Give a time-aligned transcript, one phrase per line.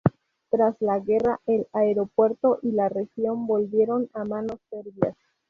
[0.49, 5.15] Tras la guerra, el aeropuerto y la región volvieron a manos serbias.